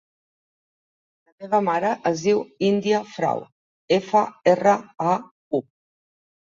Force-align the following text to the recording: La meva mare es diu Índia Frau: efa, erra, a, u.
La 1.29 1.43
meva 1.45 1.59
mare 1.67 1.91
es 2.13 2.25
diu 2.29 2.41
Índia 2.71 3.05
Frau: 3.13 3.47
efa, 4.01 4.27
erra, 4.59 4.79
a, 5.15 5.17
u. 5.63 5.65